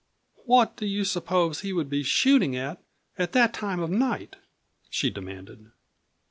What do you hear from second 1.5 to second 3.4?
he would be shooting at at